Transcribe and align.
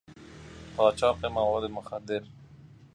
قاچاق 0.77 1.25
مواد 1.25 1.71
مخدر 1.71 2.23